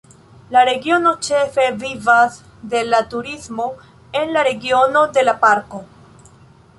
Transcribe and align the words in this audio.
La 0.53 0.61
regiono 0.67 1.11
ĉefe 1.27 1.65
vivas 1.83 2.39
de 2.73 2.81
la 2.87 3.01
turismo 3.11 3.67
en 4.23 4.33
la 4.39 4.45
regiono 4.51 5.05
de 5.19 5.27
la 5.29 5.37
parko. 5.45 5.83